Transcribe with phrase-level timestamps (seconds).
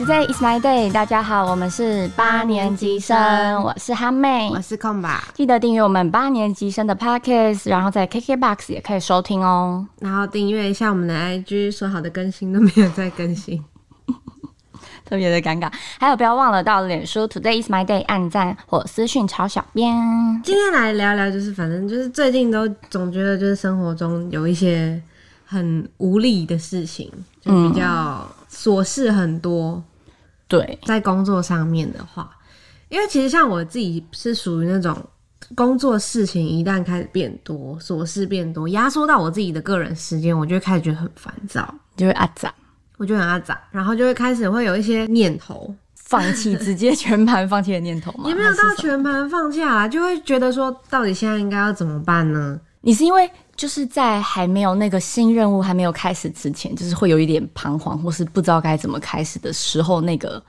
[0.00, 0.90] Today is my day。
[0.90, 5.28] 大家好，我们是八年级生，我是哈妹，我是空吧。
[5.34, 9.86] 记得订阅我们八年级生的 Podcast，然后在 KKBOX 也可以收听哦。
[9.98, 13.62] 然后订阅一下我们的 IG，说好的更新都没有再更新，
[15.04, 15.70] 特别的尴尬。
[15.98, 19.94] 还有不要忘了到脸书 Today is my day 按赞或私讯抄小编。
[20.42, 25.02] 今天来聊聊，就是反正就是最近都总觉得就是生活中有一些
[25.44, 27.12] 很无力的事情，
[27.42, 29.72] 就比较琐事很多。
[29.72, 29.84] 嗯
[30.50, 32.28] 对，在工作上面的话，
[32.88, 34.94] 因为其实像我自己是属于那种
[35.54, 42.52] 工作事情一旦开始变多，琐事变多，压缩到我自己的个人时间，我就会开始觉得很烦躁，就会阿杂，
[42.96, 48.24] 我就很阿杂，然后就会开始会有一些念头，放弃，直接全盘放弃的念头吗？
[48.28, 52.60] 也没有到全盘放弃啊，就会觉得说，到底现在应该要怎么办呢？
[52.82, 60.42] 你是因为就是在还没有那个新任务还没有开始之前，就是会有一点彷徨，或是不知道该怎么开始的时候，那个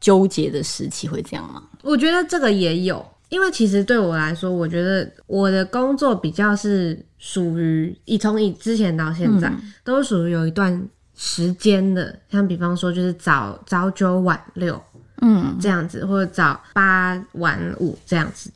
[0.00, 1.62] 纠结的时期会这样吗？
[1.82, 14.82] 我觉得这个也有，因为其实对我来说，我觉得我的工作比较是属于以从以之前到现在、嗯、都是属于有一段时间的，像比方说就是早早九晚六，
[15.22, 18.50] 嗯，这样子，或者早八晚五这样子。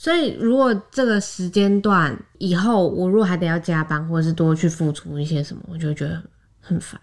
[0.00, 6.22] 所以，如果这个时间段以后，我如果还得要加班，或者是多去付出一些什么，我就觉得
[6.60, 6.98] 很烦。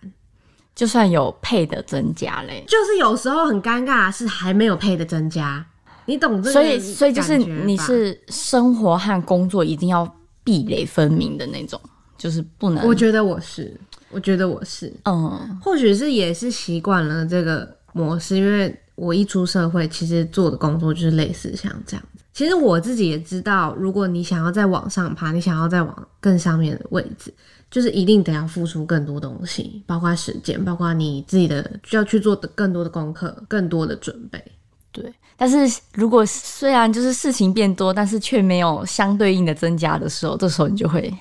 [0.73, 5.65] 就算有配的增加嘞，就是有时候很尴尬，是还没有配的增加，
[6.05, 6.53] 你懂这个？
[6.53, 10.09] 所以，所以就是你是生活和工作一定要
[10.45, 11.77] 壁垒分明的那种，
[12.17, 12.87] 就是不能。
[12.87, 13.77] 我觉得我是，
[14.09, 22.05] 我觉得我是，嗯，或许是也是习惯了这个模式，因为我一出社会，其实做的工作就是类似像这样。
[22.35, 27.33] 其实我自己也知道，如果你想要再往上爬，你想要再往更上面的位置，
[27.71, 34.43] 就是一定得要付出更多东西，包括时间，包括你自己的需要去做的更多的功课，更多的准备。
[34.91, 41.13] 对，但是如果虽然就是事情变多，但是却没有相对应的增加的时候，这时候你就会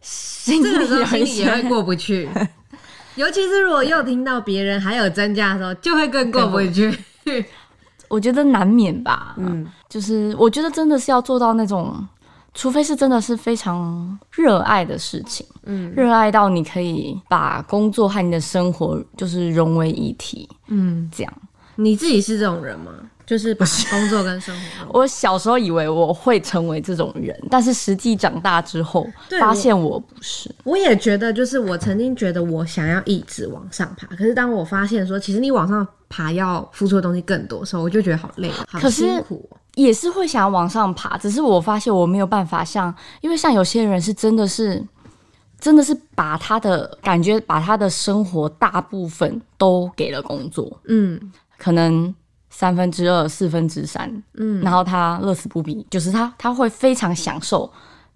[0.00, 2.26] 心里有一些也会过不去。
[3.16, 6.90] 尤其是如果又听到别人还有增加的时候，就会更过不去。
[8.08, 11.94] 我觉得难免吧，嗯，就是我觉得真的是要做到那种，
[12.54, 21.32] 除非是真的是非常热爱的事情，嗯，热爱到你可以把工作和你的生活就是融为一体，嗯，这样。
[21.74, 22.90] 你自己是这种人吗？
[23.26, 25.00] 就是把工作跟生活。
[25.00, 29.04] 我小时候以为我会成为这种人，但是实际长大之后
[29.40, 30.48] 发现我不是。
[30.62, 39.48] 我也觉得，就是我曾经觉得我想要一直往上爬，可是当我发现说，其实你往上爬要付出的东西更多的时候，我就觉得好累，好辛苦。
[39.74, 44.82] 也是会想要往上爬，只是我发现我没有办法像，因为像有些人是真的是，
[45.60, 51.20] 真的是把他的感觉，把他的生活大部分都给了工作，嗯，
[51.58, 52.14] 可能。
[52.58, 57.70] 三分之二、四分之三，嗯，然后他乐此不疲，就是他他会非常享受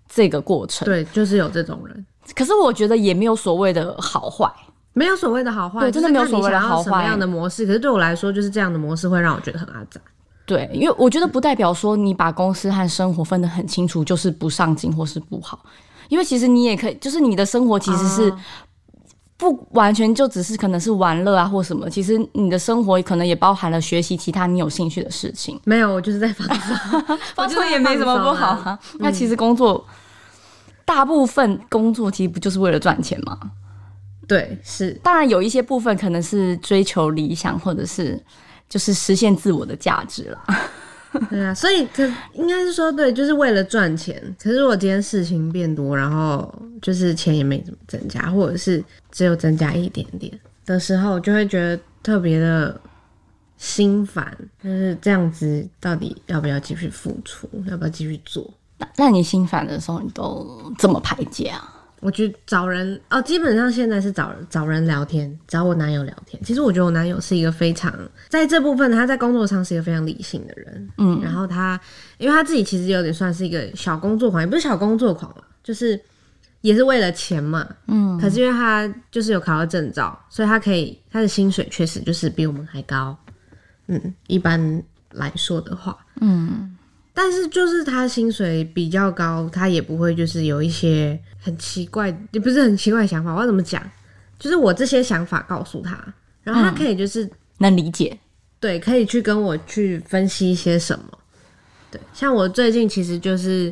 [0.09, 0.87] 这个过程。
[0.87, 2.06] 对，就是有这种人。
[2.34, 4.50] 可是我觉得也没有所谓的好坏，
[4.95, 6.84] 没有所谓的好坏，对，真的没有所谓的好坏。
[6.84, 7.67] 什么样的模式？
[7.67, 10.00] 可是对我来说，就是这样的模式会让我觉得很阿杂。
[10.47, 15.62] 对，因为我觉得不代表说你把公司和生活分得很清楚，就是不上进或是不好。
[16.09, 18.33] 因为其实你也可以，就是你的生活其实是。
[19.41, 25.59] 不完全就只是可能是玩乐啊或什么，其实你的生活可能也包含了学习其他你有兴趣的事情。
[25.65, 28.79] 没有，我就是在放松， 放松也没什么不好啊。
[28.99, 33.39] 那其实工作、嗯、大部分工作其实不就是为了赚钱吗？
[34.29, 34.93] 对，是。
[35.03, 38.23] 当然有一些部分可能是追求理想，或者是
[38.69, 40.39] 就是实现自我的价值了。
[41.28, 44.22] 对啊，所以可应该是说，对，就是为了赚钱。
[44.41, 50.32] 可是如果今天事情变多，然后就是钱也没怎么增加，或者是只有增加一点点
[50.65, 52.81] 的时候，就会觉得特别的
[53.56, 54.37] 心烦。
[54.62, 57.49] 就是这样子，到底要不要继续付出？
[57.69, 58.49] 要不要继续做？
[58.78, 61.80] 那那你心烦的时候，你都怎么排解啊？
[62.00, 66.43] 我去找人哦，基本上现在是找找人聊天，找我男友聊天。
[66.43, 67.94] 其实我觉得我男友是一个非常
[68.29, 70.88] 在这部分，他在工作上是一个非常理性的人。
[70.97, 71.79] 嗯，然后他
[72.19, 76.00] 因为他自己其实有点算是一个小工作狂，也不是小工作狂了，就是
[76.62, 77.69] 也是为了钱嘛。
[77.87, 83.14] 嗯，可是因为他就是有考到证照，所以他可以他的薪水确实就是比我们还高。
[83.88, 84.82] 嗯，一般
[85.12, 86.76] 来说的话，嗯。
[87.22, 93.34] 但是就是他薪水比较高，他也不会就是有一些很奇怪，也不是很奇怪的想法。
[93.34, 93.82] 我要怎么讲？
[94.38, 96.02] 就是我这些想法告诉他，
[96.43, 98.19] 然后他可以就是、嗯、能理解，
[98.58, 101.19] 对，可以去跟我去分析一些什么。
[101.90, 103.70] 对，像我最近其实就是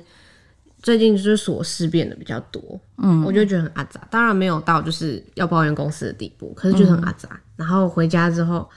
[0.83, 4.07] 最近就是琐事变得比较多，嗯，我就觉得很阿杂。
[4.11, 7.31] 当然没有到就是要抱怨公司的地步，可是就是很阿杂。
[7.33, 8.69] 嗯、然后回家之后，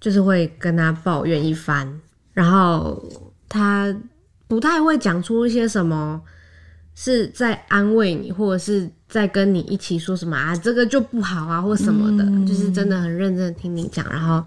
[0.00, 2.00] 就是会跟他抱怨一番，
[2.32, 3.00] 然后
[3.50, 3.94] 他
[4.48, 6.18] 不太会讲出一些什么
[6.94, 14.42] 是在安慰你，或者是在跟你一起说什么啊，这个就不好啊，或什么的，嗯、就是真的很认真听你讲，然后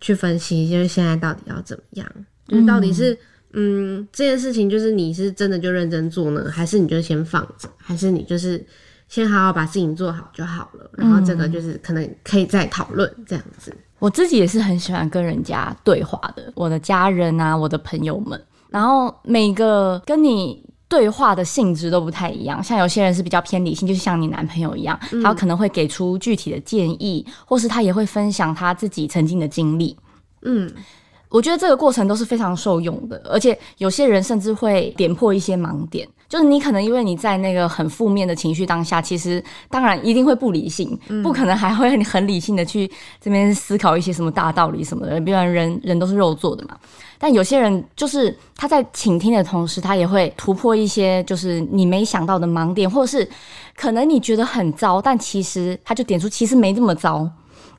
[0.00, 2.06] 去分析，就是现在到底要怎么样，
[2.46, 3.18] 就是到底是。
[3.54, 8.64] 嗯，这件事情就是你是真的就认真做呢，还是你就先放着，还是你就是
[9.08, 10.90] 先好好把事情做好就好了？
[10.94, 13.70] 然后这个就是可能可以再讨论这样子。
[14.02, 22.60] 我自己也是很喜欢跟人家对话的，我的家人啊，我的朋友们，然后每个跟你对话的性质都不太一样。
[22.60, 29.96] 像有些人是比较偏理性，就是像你男朋友一样，他可能会给出具体的建议，或是他也会分享他自己曾经的经历。
[30.42, 30.68] 嗯。
[31.28, 36.06] 我觉得这个过程都是非常受用的，而且有些人甚至会点破一些盲点。
[36.32, 42.90] 就是你可能因为你在那个很负面的情绪当下，其实当然一定会不理性，嗯、不可能还会很理性的去
[43.20, 45.20] 这边思考一些什么大道理什么的。
[45.20, 46.74] 比如人人都是肉做的嘛，
[47.18, 53.28] 但有些人就是他在倾听的同时，他也会突破一些就是你没想到的盲点，或者是
[53.76, 57.28] 可能你觉得很糟，但其实他就点出其实没这么糟。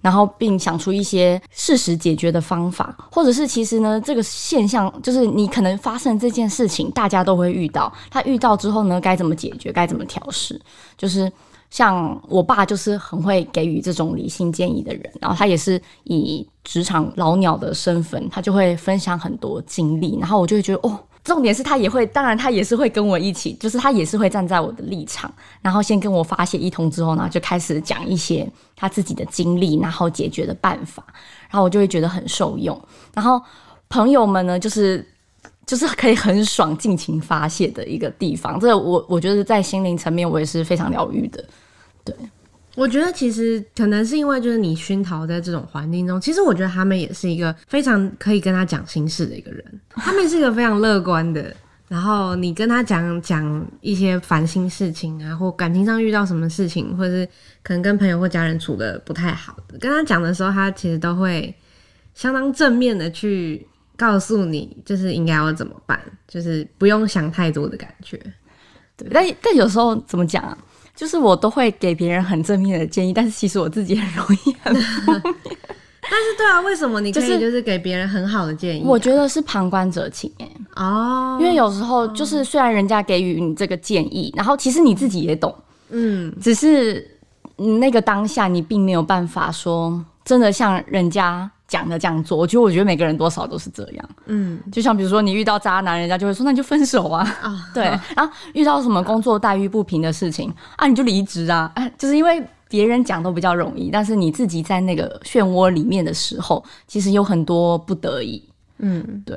[0.04, 7.92] 然后并想出一些事实解决的方法，或者是其实呢，这个现象就是你可能发生这件事情，大家都会遇到。
[8.12, 9.72] 他遇到之后呢，该怎么解决？
[9.72, 10.62] 该怎么调试？
[10.98, 11.32] 就是
[11.70, 15.10] 像我爸，就是很会给予这种理性建议的人。
[15.22, 20.18] 然后他也是以职场老鸟的身份，他就会分享很多经历。
[20.20, 21.00] 然后我就会觉得哦。
[21.24, 31.04] 重点是他也会，当然他也是会跟我一起，就是他也是会站在我的立场，然后先跟我发泄一通之后呢，就开始讲一些他自己的经历，然后解决的办法，
[31.50, 32.80] 然后我就会觉得很受用。
[33.14, 33.42] 然后
[33.88, 35.08] 朋友们呢，就是
[35.66, 38.60] 就是可以很爽、尽情发泄的一个地方。
[38.60, 41.44] 这我我觉得在心灵层面，我也是非常疗愈的，
[42.04, 42.14] 对。
[42.76, 49.64] 我觉得其实可能是因为就是你熏陶在这种环境中，其实我觉得他们也是一个非常可以跟他讲心事的一个人。
[49.96, 51.56] 他们是一个非常乐观的，
[51.88, 57.28] 然后你跟他讲讲一些烦心事情啊，或感情上遇到什么事情，或者是
[57.62, 61.54] 可能跟朋友或家人处得不太好的，跟他讲的时候，他其实都会
[62.16, 68.20] 相当正面的去告诉你，就是应该要怎么办，就是不用想太多的感觉。
[68.98, 70.58] 对，但但有时候怎么讲啊？
[70.96, 75.22] 就是我都会给别人很正面的建议，但是其实我自己很容易很负面。
[75.24, 78.82] 但是对啊，为什么你可以就是给别人很好的建议啊？
[78.82, 85.56] 就是，我觉得是旁观者清哎哦，因为有时候就是虽然人家给予你这个建议，然后其实你自己也懂，
[85.90, 87.10] 嗯，只是
[87.56, 91.50] 那个当下你并没有办法说真的像人家。
[91.74, 97.72] 讲的这样做，我觉得我觉得每个人多少都是这样，嗯，就像比如说你遇到渣男，人家就会说那你就分手啊，啊。
[97.74, 97.86] 对，
[98.16, 102.40] 然后遇到什么工作待遇不平的事情啊，你就离职啊，哎，就是因为
[102.70, 108.44] 别人讲都比较容易，但是你自己在那个漩涡里面的时候，其实有很多不得已，
[108.78, 109.36] 嗯，对，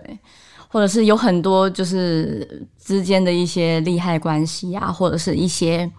[0.69, 5.91] 或者是有很多就是之间的一些利害关系啊，或者是一些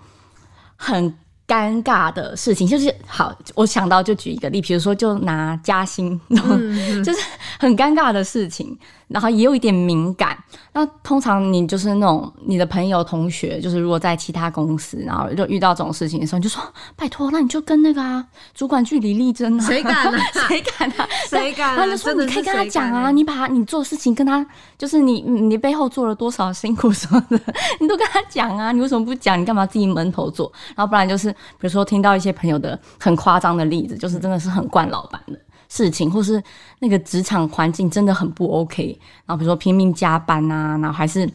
[0.76, 1.12] 很。
[1.48, 7.20] 尴尬的事情就是好，我想到就举一个例，比如说就拿加薪，嗯、 就是
[7.58, 8.78] 很尴尬的事情，
[9.08, 10.38] 然后也有一点敏感。
[10.74, 16.62] 那通常你就是那种你的朋友、同学，就是如果在其他公司，然后就遇到这种事情的时候，你就说
[16.98, 20.20] 拜托，那你就跟那个啊主管据理力争啊，谁敢啊？
[20.50, 21.08] 谁敢啊？
[21.30, 21.76] 谁敢、啊？
[21.78, 24.46] 然后就说你可以跟他讲啊，你把你做事情跟他，
[24.78, 27.40] 就是你你背后做了多少辛苦什么的，
[27.80, 29.40] 你都跟他讲啊，你为什么不讲？
[29.40, 30.52] 你干嘛自己闷头做？
[30.76, 31.34] 然后不然就是。
[31.60, 35.40] 比如说，听到一些朋友的很夸张的例子，就是真的是很惯老板的
[35.70, 36.42] 事情，或是
[36.80, 39.00] 那个职场环境真的很不 OK。
[39.26, 41.30] 然后比如说拼命加班啊，然后还是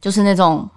[0.00, 0.68] 就是那种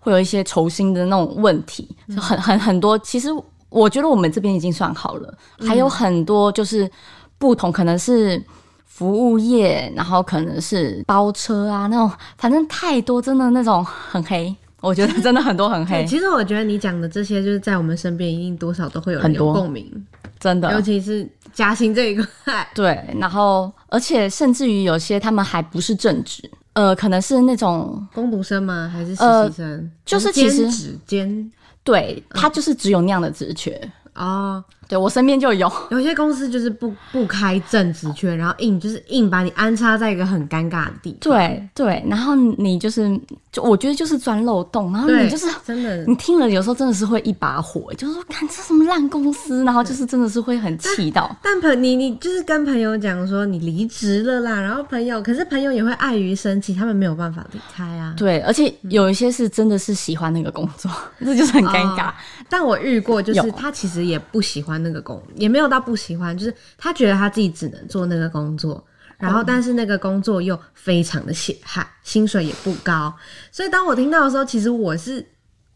[0.00, 2.98] 会有一些酬薪的那种问题，就很很很多。
[2.98, 3.28] 其实
[3.68, 5.34] 我觉得我们这边已经算好了，
[5.66, 6.90] 还有很多就是
[7.38, 8.42] 不同，可能是
[8.84, 14.54] 服务业，然后可能是包车啊那种，反正太多，真的那种很黑。
[14.84, 16.04] 我觉得真的很多很黑。
[16.06, 19.90] 其实我觉得你讲的这些，就是在我们身边一定多少都会有很多共鸣，
[20.38, 20.70] 真的。
[20.72, 22.68] 尤其是加薪这一块。
[22.74, 26.42] 对，然后而且甚至于有些他们还不是正职，
[26.74, 28.90] 呃，可能是那种工读生吗？
[28.92, 29.66] 还是实习生？
[29.66, 33.80] 呃、就是其实兼职兼，对他就是只有那样的职缺。
[34.14, 41.18] 哦，对我身边就有， 有些公司就是不不开正职缺，然后硬就是硬把你安插在一个很尴尬的地方。
[41.20, 43.18] 对对，然后你就是
[43.50, 51.34] 就我觉得就是钻漏洞，然后你就是真的，你听了有时候真的是会一把火，就是说看这什么烂公司，然后就是真的是会很气到。
[51.42, 58.14] 但朋你你就是跟朋友讲说你离职了啦，然后朋友可是朋友也会碍于生气，他们没有办法离开啊。
[58.16, 62.14] 对，而且有一些是真的是喜欢那个工作， 这、嗯、就是很尴尬、哦。
[62.48, 68.84] 但我遇过，就是他其实也不喜欢那个工，也没有到不喜欢，就是他觉得他自己只能做那个工作，
[69.18, 73.14] 然后但是那个工作又非常的血汗，薪水也不高，
[73.50, 75.24] 所以当我听到的时候，其实我是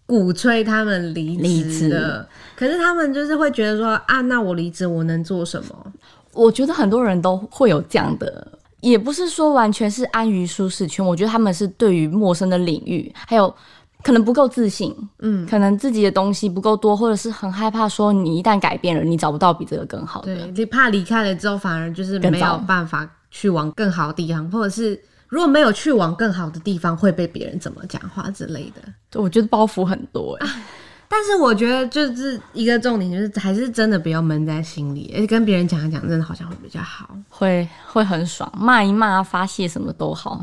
[0.06, 5.92] 鼓吹他们离职的，可是他们就是会觉得说啊，那我离职我能做什么？
[6.32, 13.54] 我觉得很多人都会有这样的，也不是说完全是安于舒适圈，我觉得他们是对于陌生的领域还有。
[14.02, 20.34] 可能不够自信，嗯，可能自己的东西不够多，或者是很害怕说你一旦改变了，你找不到比这个更好的。
[20.34, 28.82] 对，你怕离开了之后反而就是没有办法去往更好的地方，或者是如果没有去往更好的地方，会被别人怎么讲话之类的。
[29.10, 30.48] 对，我觉得包袱很多哎。
[31.10, 40.38] 但是我觉得就是一个重点，就是还是真的不要闷在心里，而且跟别人讲一讲，真的好像会比较好，会会很爽，骂一骂、发泄什么都好。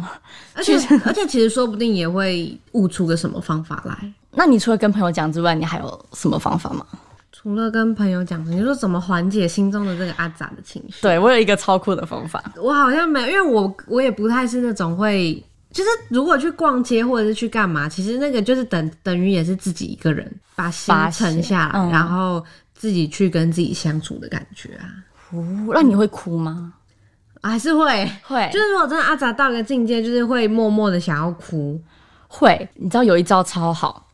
[0.56, 4.14] 而且 而且其实说不定也会悟出个什么方法来。
[4.32, 6.84] 那你除了跟朋友讲之外，你还有什么方法吗？
[7.32, 11.02] 除了跟朋友讲，你说怎么缓解心中的这个阿杂的情绪？
[11.04, 15.44] 对，我有一个超酷的方法，我好像没有，因为我我也不太是那种会。
[15.76, 22.42] 就是如果去逛街或者是去干嘛，其实那个就是等等于也是自己一个人把心沉下来，嗯，然后
[22.74, 24.88] 自己去跟自己相处的感觉啊。
[25.32, 26.72] 哦，那你会哭吗？
[27.44, 28.50] 还是会会？
[28.54, 31.78] 就是如果真的阿杂到一个境界，就是会默默的想要哭。
[32.30, 34.05] 会，你知道有一招超好。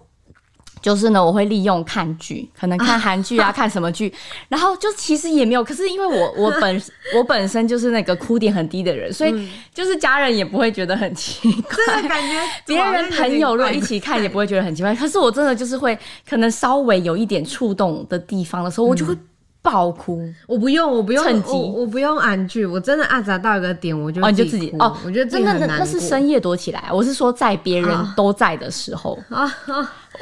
[0.82, 4.12] 就是呢，我会利用看剧，可能看韩剧啊，啊， 看什么剧，
[4.50, 6.82] 然后就其实也没有，可是因为我 我本
[7.16, 14.96] 我本身就是那个哭点很低的人，所以就是家人也不会觉得很奇怪，嗯、感觉 别人朋友如果一起看也不会觉得很奇怪。
[14.96, 15.98] 可是我真的就是会，
[16.28, 19.16] 可能稍微有一点触动的地方的时候，我就会
[19.62, 20.28] 爆哭。
[20.48, 29.52] 我不用，我不用，趁机我，我不用安剧，我真的阿杂到一个点，我就哦，你就自己哦，我觉得真的那那是深夜躲起来，我是说在别人都在的时候啊。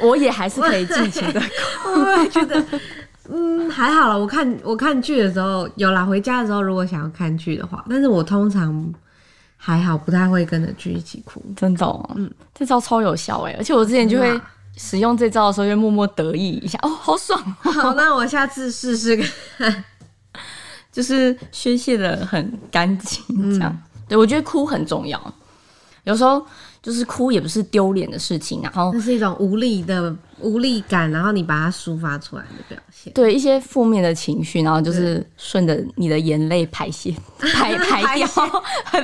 [0.00, 1.40] 我也还是可以尽情的
[1.82, 2.64] 哭， 我觉得，
[3.28, 4.18] 嗯，还好了。
[4.18, 8.94] 我看我看剧的时候，有啦，回家的时候，如果想要看剧的话，但是我通常
[9.56, 11.42] 还好，不太会跟着剧一起哭。
[11.56, 14.40] 真的、喔，嗯，这招超有效哎、欸，而且我之前就会
[14.76, 17.70] 使用这招的时候，就默默得意一下，哦，好爽、喔。
[17.70, 19.16] 好，那我下次试试
[19.58, 19.84] 看，
[20.92, 23.82] 就是宣泄的很干净，这样、嗯。
[24.08, 25.34] 对，我觉得哭很重要，
[26.04, 26.44] 有时候。
[26.82, 33.12] 就是哭也不是丢脸的事情，然后那是一种无力的无力感，然后你把它抒发出来的表现。
[33.12, 38.26] 对一些负面的情绪，然后就是顺着你的眼泪排泄，排 排掉，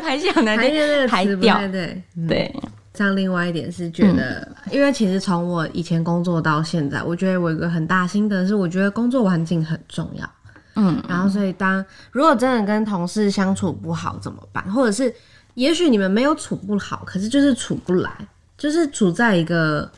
[0.00, 1.58] 排泄很难听，排掉。
[1.58, 2.56] 对对、嗯、对。
[2.96, 10.28] 像另外一点是觉得，嗯、因为其实从我以前工作到现在，我觉得我有一个很大心得是，我觉得工作环境很重要。
[10.74, 15.14] 嗯，然后所以当如果真的跟同事相处不好怎么办，或者是？
[15.54, 18.10] 也许你们没有处不好，可是就是处不来，
[18.58, 19.90] 就是处在一个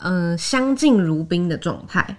[0.00, 2.14] 嗯、呃、相敬如宾的状态。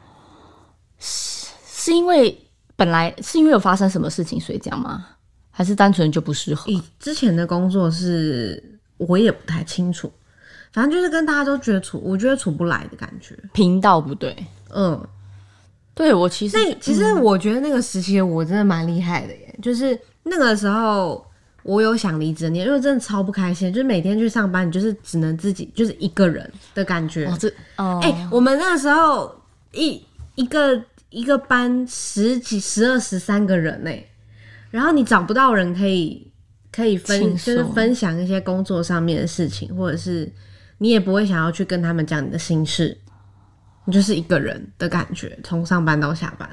[0.97, 2.35] 是是因为
[2.75, 5.05] 本来是因为有发生什么事情所以这样吗？
[5.51, 6.67] 还是单纯就不适合？
[6.71, 10.11] 以之前的工作是我也不太清楚，
[10.71, 14.35] 反正就是跟大家都觉得处，我觉得处不来的感觉，频道不对。
[14.73, 14.99] 嗯，
[15.93, 21.25] 对我其实那其实我觉得那个时期我真的蛮厉害的耶，就是那个时候。
[21.61, 27.25] 我有想离职的念，因为真的超不开心，就是每天去上班，你就是只能自己，就是一个人的感觉。
[27.27, 29.29] 哦，这哦，哎、欸，我们那个时候
[29.73, 30.01] 一
[30.35, 33.91] 一个一个班十几、十二、十三个人呢，
[34.71, 36.31] 然后你找不到人可以
[36.71, 40.31] 可以分，就是分享一些工作上面的事情，或者是
[40.79, 42.97] 你也不会想要去跟他们讲你的心事，
[43.85, 46.49] 你就是一个人的感觉，从上班到下班。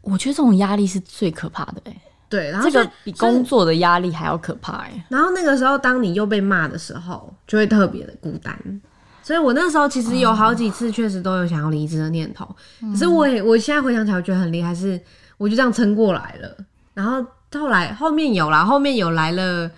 [0.00, 1.96] 我觉得这种压力是最可怕的哎。
[2.28, 5.06] 对，然后这个比工作的压力还要可怕哎。
[5.08, 8.80] 然后那个时候，当你又被骂的时候，就会特别的孤单。
[9.22, 12.48] 所以我那时候其实有好几次，确实都有想要离职的念头。
[12.80, 15.00] 嗯、可是我也，我现在回想起来，我觉得很厉害，是
[15.36, 16.56] 我就这样撑过来了。
[16.94, 19.70] 然后后来后面有啦，后面有来了，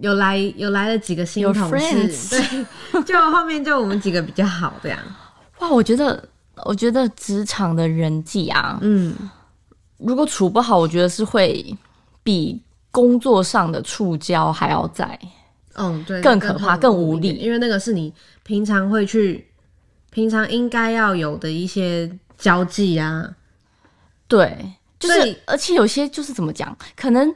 [0.00, 2.36] 有来有来了几个新同事，
[2.92, 4.98] 对， 就后面就我们几个比较好这样。
[5.58, 6.22] 哇，我觉得
[6.64, 9.14] 我觉得职场的人际啊，嗯。
[9.98, 11.76] 如果处不好，我觉得是会
[12.22, 12.58] 比
[12.90, 15.18] 工作上的触交还要在，
[15.74, 18.10] 嗯，对，更可怕、更无力，因为那个是你
[18.42, 19.46] 平常会去、
[20.08, 23.30] 平常应该要有的一些交际啊。
[24.26, 27.34] 对，就是而且有些就是怎么讲，可能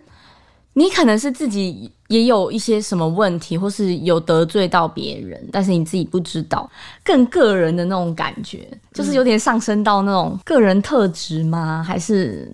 [0.73, 6.71] 你可能是自己也有一些什么问题，或是有得罪到别人，但是你自己不知道，
[7.02, 11.85] 更个人的那种感觉，就是有点上升到那种个人特质吗？
[11.85, 12.49] 还是？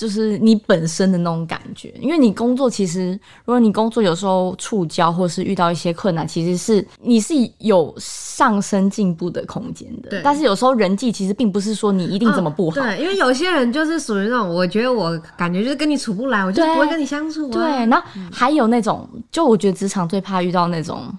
[0.00, 3.10] 就是你本身的那种感觉，因为你工作其实，
[3.44, 10.08] 如果你工作有时候触礁或是遇到一些困难，其实是你是有上升进步的空间的。
[10.08, 10.22] 对。
[10.24, 12.80] 但是有时候人际其实并不是说你一定怎么不好。
[12.80, 12.82] 哦。
[12.82, 17.52] 对，因为有些人就是属于那种，我觉得我感觉就是跟你处不来，我就不会跟你相处啊。
[17.52, 17.62] 对。
[17.84, 18.02] 然后
[18.32, 21.12] 还有那种，就我觉得职场最怕遇到那种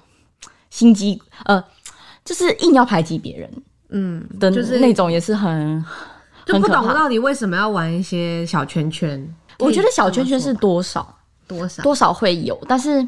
[0.71, 1.63] 心机，呃，
[2.25, 3.51] 就是硬要排挤别人，
[3.89, 5.85] 嗯的就是那种也是很。
[6.45, 9.35] 就不懂到底为什么要玩一些小圈圈？
[9.59, 11.15] 我觉得小圈圈是多少
[11.47, 11.83] 多少？
[11.83, 13.07] 多少会有，但是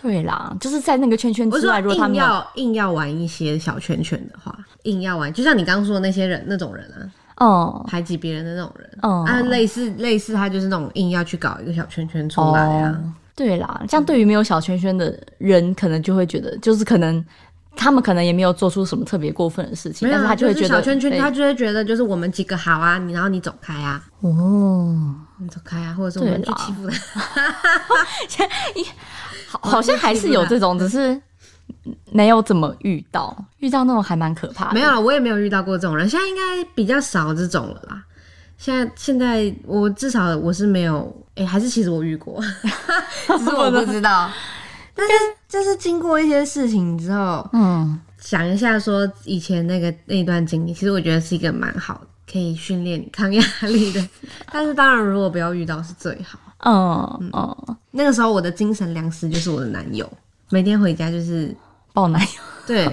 [0.00, 6.84] 对啦，就是在那个圈圈之外，如果他们要硬要玩一些小圈圈的话，硬要玩，就像你刚刚说的那些人那种人
[7.36, 17.24] 啊，哦，排挤别人的那种人，哦，啊，类似类似他就是那种硬要去搞一个小圈圈出来啊，哦、对啦，这样对于没有小圈圈的人，可能就会觉得就是可能。
[17.74, 27.20] 他们可能也没有做出什么特别过分的事情，但是他就会觉得小圈圈，他就会觉得就是我们几个好啊，你然后你走开啊，哦，你走开啊，或者是我们去欺负他，
[29.48, 31.20] 好， 好像还是有这种，只是
[32.10, 34.74] 没有怎么遇到，遇到那种还蛮可怕的。
[34.74, 38.04] 没有了，我也没有遇到过这种人，现在应该比较少这种了啦。
[38.58, 42.40] 现在现在我至少我是没有，哎，还是其实我遇过，
[43.26, 44.30] 只是我不知道。
[44.94, 45.14] 但是
[45.48, 54.08] 就是经过一些事情之后，嗯，想一下说以前那个那段经历，其实我觉得是一个蛮好，可以训练抗压力的。
[54.52, 56.38] 但是当然，如果不要遇到是最好。
[56.60, 60.08] 哦嗯，嗯，那个时候我的精神粮食就是我的男友，
[60.50, 61.52] 每天回家就是
[61.92, 62.28] 抱男友，
[62.66, 62.88] 对，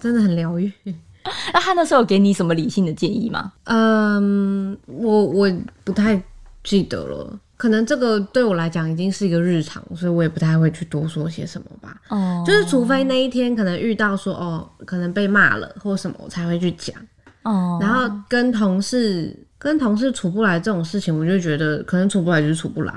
[0.00, 0.72] 真的很疗愈。
[1.52, 3.52] 那他那时候有给你什么理性的建议吗？
[3.64, 5.52] 嗯，我我
[5.84, 6.20] 不太
[6.64, 7.38] 记得了。
[7.58, 12.00] 可能这个对我来讲已经是一个日常，所以我也不太会去多说些什么吧。
[12.08, 16.94] 哦，就是除非那一天可能遇到说哦，可能被骂了或什么，我才会去讲。
[17.42, 22.94] 哦，然后跟同事跟同事处不来这种事情，我就觉得可能处不来就是处不来，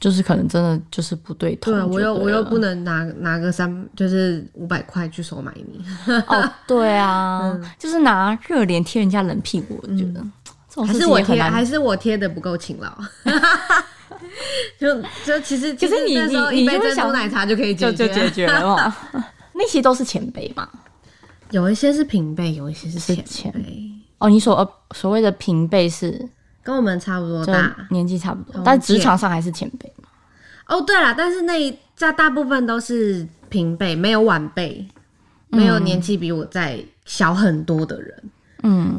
[0.00, 1.70] 就是可能真的就是不对头。
[1.70, 5.84] 对，我又我又不能拿拿个三就是五百块去收买你。
[6.26, 10.20] 哦，对啊，嗯、就是拿热脸贴人家冷屁股，我觉得。
[10.20, 10.32] 嗯
[10.86, 12.90] 还是我贴，还是我贴的不够勤劳。
[14.78, 18.94] 就就其实，其实你你一杯珍珠奶茶就可以解决，解决了。
[19.54, 20.68] 那些都是前辈嘛，
[21.50, 23.90] 有一些是平辈，有一些是前辈。
[24.18, 26.28] 哦，你所呃所谓的平辈是
[26.62, 30.08] 跟我们差不多大，年纪差不多，但职场上还是前辈嘛。
[30.68, 34.88] 哦，对了，但是那在大部分都是平辈，没有晚辈，
[35.48, 38.14] 没有年纪比我再小很多的人。
[38.22, 38.30] 嗯，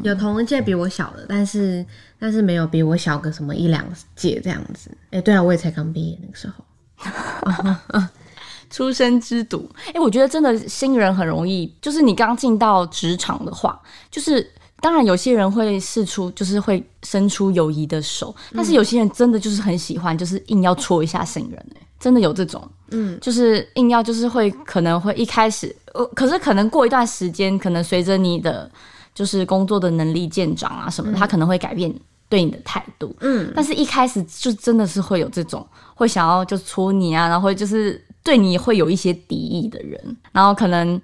[0.02, 1.84] 有同一届比我小的，但是
[2.18, 4.90] 但是没有比我小个什么一两届这样子。
[5.06, 8.02] 哎、欸，对啊，我也才刚毕业那个时候，
[8.68, 9.66] 出生之犊。
[9.86, 14.46] 哎、欸，我觉得真的新人很容易，就是你刚进到职场的话，就是
[14.80, 21.80] 当然有些人会试出，就是会伸出友谊的手，但是有些人真的就是很喜欢，就是硬要戳一下新人、欸。
[21.98, 28.70] 真的有这种，嗯，就是硬要，就是会可能会一开始，呃，可是可能过一段时间，可能随着你的。
[29.14, 31.94] 就是工作的能力见长啊什么的，他可能会改变
[32.28, 33.14] 对你的态度。
[33.20, 41.00] 嗯，但是一开始就真的是会有这种会想要就戳你啊，然后就是对你会有一些敌意的人，然后可能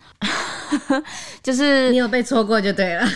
[1.42, 3.06] 就是你有被戳过就对了，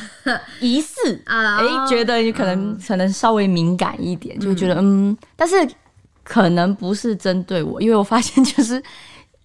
[0.61, 5.57] 疑似 啊，哎、欸，觉得你可能、嗯、可能稍微敏感一点，就会觉得嗯，嗯，但是
[6.23, 8.83] 可能不是针对我，因为我发现就是。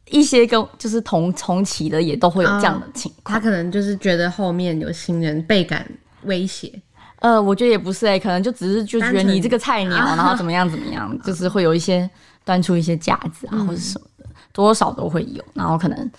[0.09, 5.89] 一些跟就是同同期的也都会有这样的情况，哦，他可能就是觉得后面有新人倍感
[6.23, 6.81] 威胁。
[7.19, 12.09] 呃，我觉得也不是哎、欸，可能就只是就觉得你这个菜鸟，然后怎么样怎么样， 就是会有一些
[12.45, 15.43] 端出一些架子啊或者什么的，多少都会有。
[15.53, 16.11] 然后可能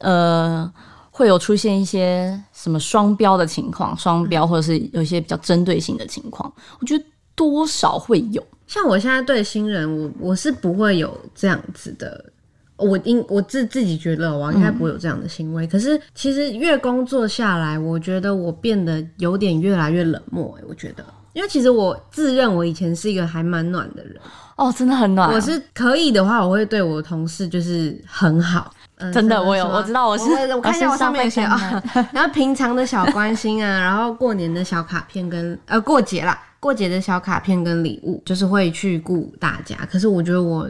[0.00, 0.72] 呃
[1.10, 7.04] 会有出现一些什么双标的情况，双标或者是有一些比较针对性的情况，我觉得
[7.36, 8.44] 多少会有。
[8.66, 12.32] 像我现在对新人，我我是不会有这样子的。
[12.76, 20.64] 我应我自自己觉得我应该不会有这样的行为，嗯、可是其实越工作下来，我觉得我变得有点越来越冷漠、欸。
[20.68, 24.14] 我觉得，因为其实我自认我以前是一个还蛮暖的人
[24.56, 25.34] 哦，真的很暖、啊。
[25.34, 28.70] 我是可以的话，我会对我的同事就是很好。
[28.98, 39.76] 嗯、真的，我有我知道我是我，我看一下我上面写啊，然后平常的小关心啊， 然后过年的小卡片跟呃过节啦，过节的小卡片跟礼物，就是会去顾大家。
[39.90, 40.68] 可是我觉得我。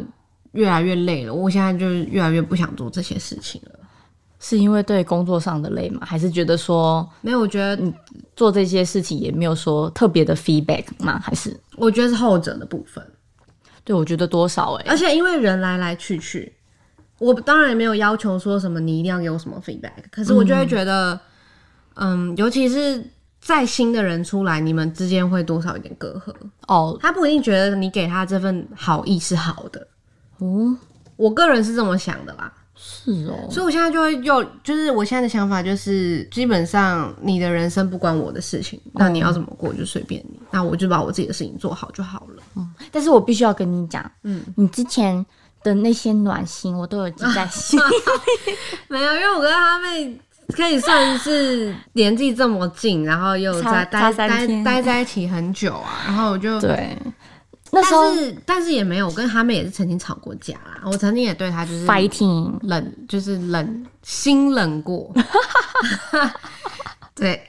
[0.56, 3.78] 越来越累了，我现在就是越来越不想做这些事情了。
[4.38, 6.00] 是因为对工作上的累吗？
[6.04, 7.40] 还是觉得说没有？
[7.40, 7.92] 我觉得你
[8.36, 11.18] 做这些事情也没有说特别的 feedback 吗？
[11.18, 13.02] 还是我觉得是后者的部分。
[13.82, 16.52] 对，我觉得多少哎、欸，而且因为人来来去去，
[17.18, 21.18] 我当然也没有要求说什么你一定要给我什么 feedback，可是我就会觉得，
[21.94, 23.02] 嗯，嗯，尤其是
[23.40, 26.34] 在新的人出来，你们之间会多少有点隔阂
[26.68, 26.98] 哦。
[27.00, 29.86] 他不一定觉得你给他这份好意是好的，
[30.38, 30.76] 哦，
[31.16, 32.52] 我个人是这么想的啦。
[32.78, 42.42] 是哦，所以我现在就会有，就是我现在的想法就是，基本上你的人生不关我的事情，嗯、那你要怎么过就随便你，那我就把我自己的事情做好就好了。
[42.54, 45.24] 嗯，但是我必须要跟你讲，嗯，你之前
[45.62, 47.82] 的那些暖心，我都有记在心里。
[48.88, 50.14] 没有，因为我跟他妹
[50.48, 56.94] 可以算是年纪这么近，然后又在待待待在一起很久啊，然后我就对。
[57.70, 60.80] 但是但是也没有，我跟他们也是曾经吵过架啦。
[60.84, 65.12] 我曾经也对他就是 fighting 冷，就是冷心冷过。
[67.14, 67.46] 对，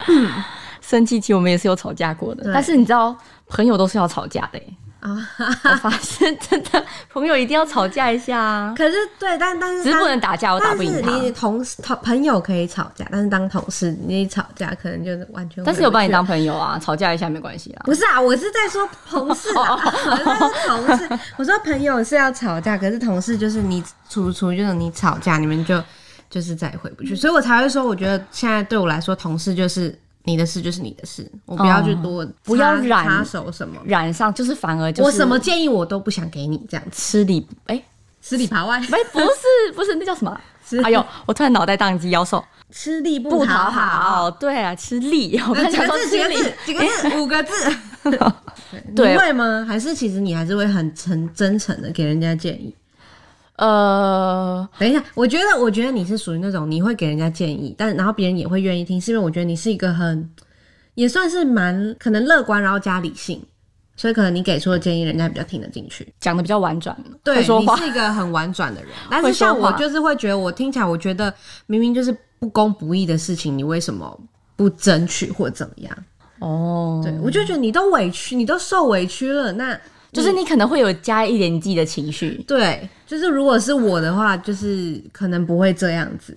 [0.82, 2.52] 生气期我们也是有吵架过的。
[2.54, 3.16] 但是你知道，
[3.48, 4.60] 朋友都是要吵架的。
[5.08, 5.30] 啊，
[5.64, 8.74] 我发现真的朋友一定要吵架一下啊！
[8.78, 11.12] 可是对，但但是只是不能打架，我打不赢他。
[11.18, 15.64] 你同事同朋友可以吵架，但是当同事你一吵架可能就是完全。
[15.64, 17.84] 但是有把你当朋友啊，吵架一下没关系啊。
[17.86, 21.20] 不是啊，我是在说同事啊， 我是说同事。
[21.38, 25.82] 我说朋友是要吵架，可是同事就是你处处就是你吵架，你们就
[26.30, 29.98] 就是再也回不去，所以我才会说，我觉得现在对我来说，同事就是。
[30.28, 36.86] 你的事就是你的事，我不要去多、嗯、不要染插手什么，染上就是反而就是我什么建议我都不想给你这样。
[36.92, 37.84] 吃里哎、欸、
[38.22, 40.40] 吃里扒外，哎不是 不是那叫什么？
[40.84, 46.36] 哎呦，我突然脑袋宕机，妖兽吃力不讨好，好，对啊，吃力，我刚才说吃力，
[46.66, 47.54] 几个字，五个字，
[48.94, 49.66] 对，你会吗？
[49.66, 52.76] 还是其实你还是会很诚真诚的给人家建议？
[53.58, 60.30] 呃，等一下，我觉得，我觉得你是属于那种你会给人家建议，但然后别人也会愿意听，是因为我觉得你是一个很
[60.94, 63.44] 也算是蛮可能乐观，然后加理性，
[63.96, 66.96] 所以可能你给出的建议，人家比较听得进去，讲的比较婉转。
[67.24, 71.34] 对，你是一个很婉转的人， 但是像我就是会觉得，我听起来我觉得
[71.66, 74.20] 明明就是不公不义的事情，你为什么
[74.56, 75.98] 不争取或怎么样？
[76.40, 79.76] 哦，对，我就觉得你都委屈，你都受委屈了，那。
[80.18, 86.36] 就是你可能会有加一点你自己的情绪，对，就是如果是我的话，就是可能不会这样子，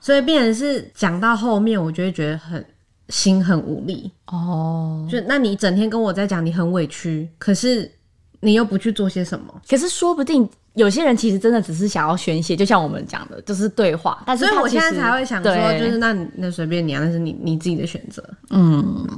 [0.00, 2.64] 所以变成是讲到后面，我就会觉得很
[3.08, 5.08] 心很无力哦。
[5.10, 7.90] 就那你整天跟我在讲你很委屈，可是
[8.40, 14.22] 你又不去做些什么，可是说不定有些人其实真的只是想要宣泄，就像我们讲的，就是对话。
[14.26, 19.08] 但是所以我现在才会想说，就是那那随便你啊，那是你你自己的选择，嗯。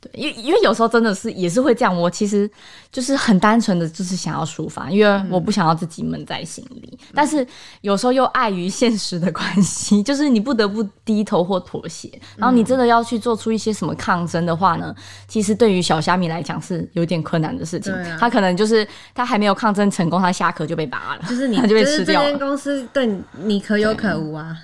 [0.00, 2.48] 对，因为因为有时候真的是也是会这样，我其实
[2.92, 6.96] 就是很单纯的就是想要抒发，因为我不想要自己闷在心里。
[7.02, 7.44] 嗯、但是
[7.80, 12.08] 有时候又碍于现实的关系，就是你不得不低头或妥协。
[12.36, 14.94] 然后你真的要去做出一些什么抗争的话呢？
[15.26, 17.92] 其实对于小虾米来讲是有点困难的事情。
[17.92, 22.38] 啊、他可能就是他还没有抗争成功，他下壳就被拔了，就是你 他就被吃掉了。
[22.38, 23.04] 公司对
[23.42, 24.56] 你，可有可无啊，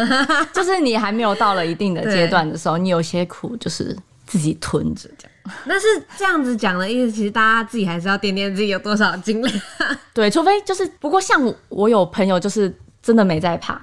[0.52, 3.96] 就是你还没有到了一定的阶段的时候，你有些苦就是。
[4.32, 7.12] 自己吞着这样， 那是这样子讲的意思。
[7.12, 9.60] 其实大家自己还是要掂掂自己有多少精力。
[10.14, 13.78] 对，除非就是，不过像我，我有朋友就是真的没在怕，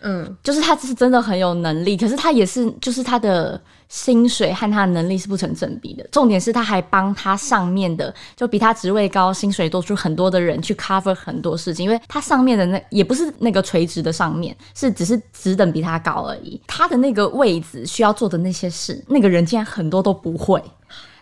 [0.00, 3.60] 嗯，就是他是真的很有能力，可是他也是，就是他的。
[3.92, 6.02] 薪水和他的能力是不成正比的。
[6.10, 16.58] 重点是他还帮他上面的，就比他职位高、薪水多出很多的人去 cover 很多事情，因为他上面的那也不是那个垂直的上面，是只是职等比他高而已。
[16.66, 20.62] 他的那个位置需要做的那些事，那个人竟然很多都不会。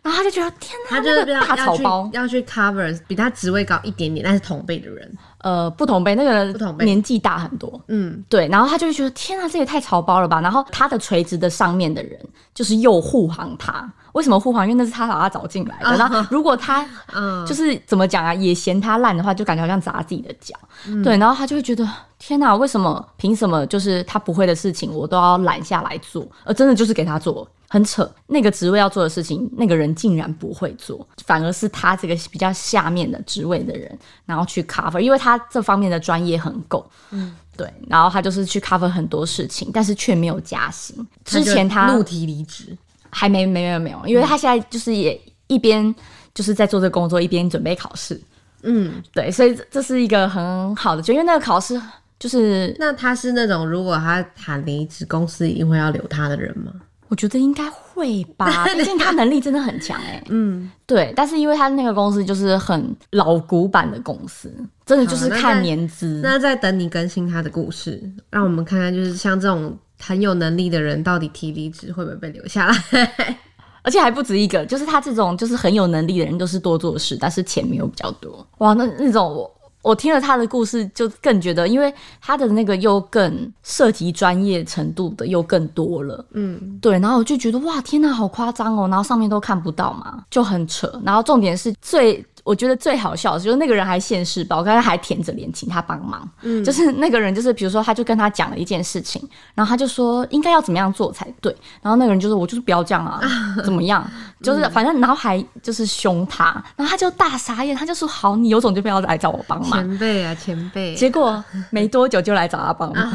[0.03, 8.49] 然后他就觉得天哪，他就是大草包要去 cover 比他职位高一点点，但是同辈的人，呃，不同辈，那个人年纪大很多，嗯，对。
[8.49, 10.41] 然后他就会觉得天哪，这也太草包了吧。
[10.41, 12.19] 然后他的垂直的上面的人
[12.55, 14.65] 就是又护航他，为什么护航？
[14.67, 15.91] 因为那是他把他找进来的。
[15.91, 15.99] Uh.
[15.99, 16.83] 然后如果他，
[17.15, 21.19] 嗯，就是怎么讲啊，也嫌他烂的话，就感觉好像砸自己的脚，嗯、对。
[21.19, 21.87] 然后他就会觉得
[22.19, 23.07] 天哪，为什么？
[23.19, 23.67] 凭什么？
[23.67, 27.47] 就是他不会的事情，我都要揽下来做，而真的就是给他做。
[27.73, 40.97] 很扯，那个职位要做的事情，那个人竟然不会做，反而是他这个比较下面的职位的人，然后去 cover，因为他这方面的专业很够，嗯，对，然后他就是去 cover 很多事情，但是却没有加薪。
[41.25, 42.77] 之前他怒提离职，
[43.09, 45.95] 还没没有没有，因为他现在就是也一边
[46.35, 48.21] 就是在做这个工作，一边准备考试，
[48.65, 51.81] 嗯，对，所以这是一个很好的，就因为那个考试
[52.19, 56.73] 就是，那他是那种如果他谈离职，公司一定会要留他的人吗？
[57.11, 60.23] 我觉得应该会吧， 毕竟他能力真的很强哎。
[60.29, 64.49] 嗯，对，但是因为他那个公司就是很老古板的公司，
[64.87, 66.21] 真的就是看年资。
[66.23, 73.39] 那在等你更新他的故事，让我们看看，就是像这种很有能力的人到底提离职会不会被留下来？
[73.83, 78.47] 而且还不止一个，就是他这种就是很有能力的人都是多做事，但是钱没有比较多。
[78.59, 79.51] 哇，那那种我。
[79.83, 91.01] 我听了他的故事，就更觉得，因为他的那个又更涉及专业程度的又更多了，嗯，对，然后我就觉得哇，天哪，好夸张哦，然后上面都看不到嘛，就很扯。
[91.05, 92.25] 然后重点是最。
[92.45, 96.29] 我觉得最好笑的就是那个人还现世报，刚才还舔着脸请他帮忙。
[96.43, 99.23] 嗯，就是那个人，就是比如说，他就跟他讲了一件事情，
[99.55, 101.55] 然后他就说应该要怎么样做才对。
[101.83, 103.21] 然后那个人就说：“我就是不要这样啊，
[103.65, 104.09] 怎么样？
[104.43, 106.45] 就是反正，然后还就是凶他，
[106.77, 110.95] 然后他就大傻眼，他就说：好，你有种就不要来找我帮忙。”前辈啊，前辈。
[110.95, 113.13] 结果没多久就来找他帮忙，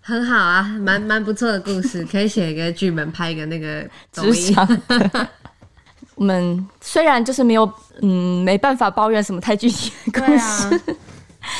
[0.00, 4.66] 很好啊，蛮蛮不错的故事，可以写一个剧本，拍一个那个智商。
[6.14, 7.70] 我们虽然就是没有，
[8.02, 10.80] 嗯，没办法抱怨什么太具体的故事，啊，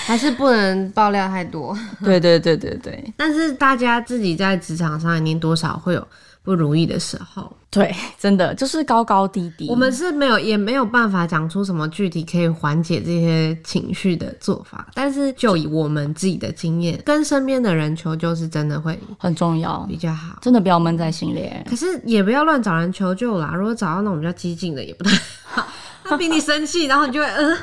[0.07, 1.77] 还是不能爆料太多。
[2.05, 3.15] 对对对对对。
[3.17, 6.07] 但是大家自己在职场上一定多少会有
[6.43, 7.57] 不如意的时候。
[7.71, 9.67] 对， 真的就是高高低低。
[9.71, 14.87] 我们是没有，也没有办法讲出什么具体可以缓解这些情绪的做法。
[14.93, 20.39] 但是就以我们自己的经验，跟身边的人求救是真的会很重要，比较好。
[20.43, 21.51] 真的不要闷在心里。
[21.67, 23.55] 可是也不要乱找人求救啦。
[23.55, 25.67] 如果找到那种比较激进的，也不太好。
[26.05, 27.57] 他比你生气，然后你就会，嗯，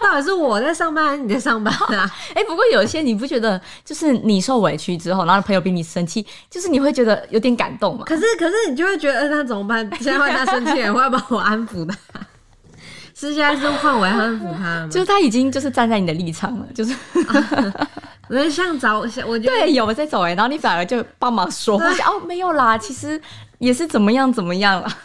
[0.00, 2.10] 到底是我在上班还是你在上班啊？
[2.34, 8.04] 哎、欸，不过有些你不觉得，就是你受委屈之后，然后朋友比你生气，就是你会觉得有点感动嘛？
[8.04, 9.88] 可是，可是你就会觉得，呃，那怎么办？
[10.00, 11.96] 现在换他生气了，我要帮我安抚他。
[13.14, 16.94] 是现在是换我要安抚他，就是他已经就是站在你的立场了，就是。
[18.30, 23.20] 我觉得像找，我觉得对有在走哎，然后你反而就帮忙说 话哦，没有啦，其实
[23.58, 24.96] 也是怎么样怎么样啦。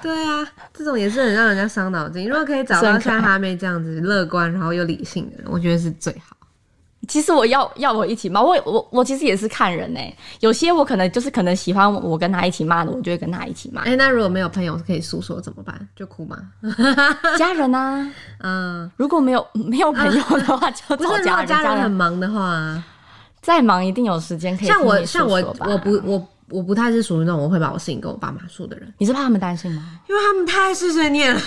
[0.02, 2.28] 对啊，这种也是很让人家伤脑筋。
[2.28, 6.36] 如果可以找到像哈妹这样子乐观然后又理性的人，我觉得是最好。
[7.08, 13.82] 其实我要要我一起骂我我我其实也是看人哎，有些我可能就是可能喜欢我跟他一起骂的，我就会跟他一起骂。
[13.82, 15.88] 哎、欸，那如果没有朋友可以诉说怎么办？
[15.96, 16.36] 就哭吗？
[17.38, 18.06] 家人啊，
[18.44, 21.46] 嗯，如果没有没有朋友的话，就找家人。
[21.48, 22.80] 家人很忙的话，
[23.40, 24.68] 再忙一定有时间可以。
[24.68, 28.92] 像我像我我不我我不太是属于那种我会把我事情跟我爸妈说的人。
[28.98, 30.00] 你是怕他们担心吗？
[30.08, 31.40] 因为他们太碎碎念了。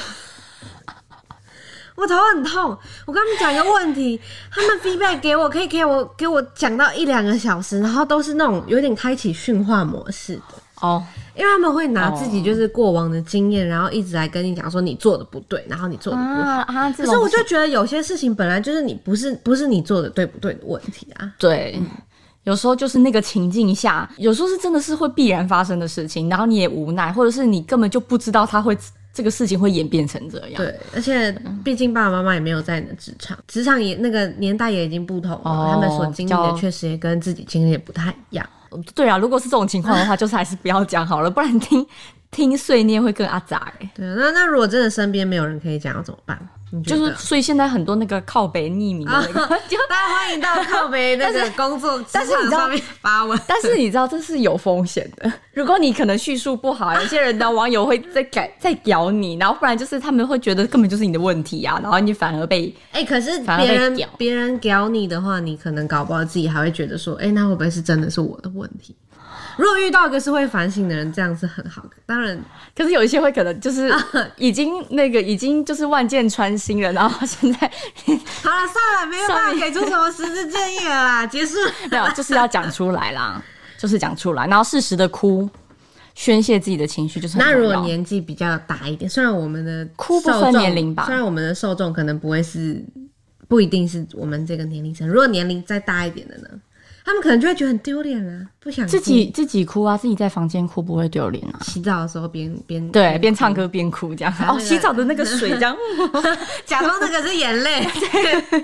[1.96, 10.42] 我头很痛，我跟他们讲一个问题，他们 feedback 给我可以给我给我讲到一两个小时，然后都是那种有点开启训话模式的
[10.82, 11.04] 哦，
[11.36, 16.50] 因为他们会拿自己就是过往的经验，然后一直来跟你讲说你做的不对，然后你做的不好。
[16.50, 21.32] 啊啊、可是我就觉得有些事情本来就是你不是不是你做的对不对的问题啊。
[21.38, 21.88] 对，嗯、
[22.44, 28.78] 有时候就是那个情境下，有时候是真的是会必然发生的事情，然后你也无奈，或者是你根本就不知道他会。
[29.16, 31.32] 这个事情会演变成这样，对，而且
[31.64, 38.44] 毕竟爸爸妈妈也没有在你的职场，职场也那个年代也已经不同了，哦、他们所经历的确实也跟自己经历也不太一样。
[38.96, 41.86] 对啊，如果是这种情况的话，就是还是不要讲好了，不然听
[42.32, 43.92] 听碎念会更阿杂哎。
[43.94, 46.36] 对啊，那那如果真的身边没有人可以讲，要怎么办？
[46.82, 52.70] 就是，所以现在很多那个靠北匿名的那个，啊、 就大家欢迎到靠北那个工作但是你知道，
[53.02, 55.32] 发文，但是你知道这是有风险的。
[55.54, 68.96] 如果你可能叙述不好，有些人的网友会在改在屌你，然后不然就是他们会觉得根本就是你的问题啊，然后你反而被哎、欸，可是别人别人屌你的话，你可能搞不好自己还会觉得说，哎、欸，那会不会是真的是我的问题？
[69.56, 71.90] 如果遇到一个是会反省的人，这样是很好的。
[72.08, 72.36] 当然，
[72.76, 73.94] 可是有一些会可能就是
[74.36, 81.56] 已经那个已经就是万箭穿心了，然后现在好了算了，没有办法给出什么实质建议了啦，结束。
[81.92, 83.44] 没有，就是要讲出来啦，
[83.78, 85.50] 就是讲出来，然后适时的哭，
[86.16, 87.38] 宣泄自己的情绪，就是。
[87.38, 92.82] 那如果年纪比较大一点，虽然我们的哭不分年龄吧，虽然我们的受众可能不会是
[93.50, 96.50] 不一定是我们这个年龄层，如果年龄再大一点的呢？
[97.06, 101.60] 他们可能就会觉得很丢脸啊，不想自己自己哭啊，自己在房间哭不会丢脸啊。
[101.62, 105.76] 洗澡的时候边边对边唱歌边哭这样，那个、哦，洗澡的那个水这样，
[106.66, 107.86] 假装那个是眼泪，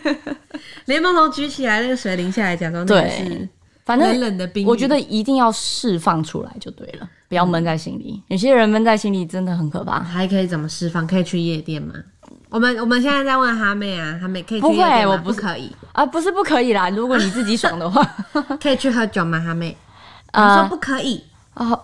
[0.85, 3.49] 连梦头举起来，那个水淋下来，假装那个是
[3.85, 4.67] 反正冷冷的冰。
[4.67, 8.13] 我觉得一定要释放出来就对了，不要闷在心里。
[8.15, 9.99] 嗯、有些人闷在心里真的很可怕。
[9.99, 11.07] 还可以怎么释放？
[11.07, 11.95] 可以去夜店吗？
[12.49, 14.59] 我们我们现在在问哈妹啊，哈妹可以？
[14.59, 16.89] 不会，我不，不可以啊，不是不可以啦。
[16.89, 18.03] 如果你自己爽的话，
[18.59, 19.39] 可以去喝酒吗？
[19.39, 19.77] 哈妹，
[20.33, 21.79] 我、呃、说不可以哦，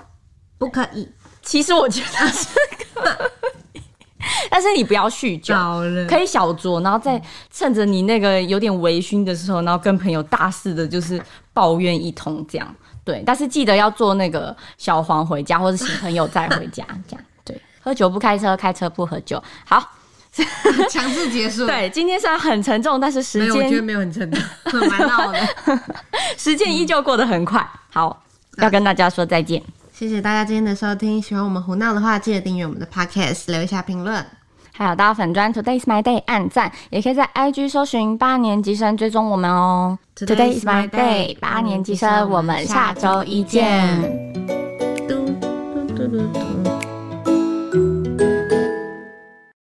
[0.57, 1.07] 不可以。
[1.43, 2.47] 其实我觉得是
[2.95, 3.29] 可
[3.73, 3.81] 以，
[4.49, 5.53] 但是你不要酗酒，
[6.09, 11.21] 可以小酌，然后再趁着你那个有点微醺的时候，然后跟朋友大肆的就是
[11.53, 12.75] 抱怨一通这样。
[13.03, 17.23] 对，但是记得要坐那个小黄回家，或者请朋友再回家这样。
[17.43, 19.41] 对，喝酒不开车，开车不喝酒。
[19.63, 19.91] 好。
[20.89, 21.65] 强制结束。
[21.67, 25.39] 对，今天虽然很沉重，但是时间我觉得没有很沉重，蛮闹的。
[26.37, 27.65] 时间依旧过得很快。
[27.91, 28.21] 好，
[28.57, 29.61] 要跟大家说再见。
[29.93, 34.25] 谢谢大家今天的收听，喜欢我们胡闹的话，记得订阅我们的 Podcast，留一下评论。
[34.77, 39.97] 还有到粉专 Today is my day，按赞，也可以在 IG 搜寻八年级生追踪我们哦。
[40.17, 44.01] Today is my day，八年级生，我们下周一见。
[45.07, 46.54] 嘟嘟嘟嘟嘟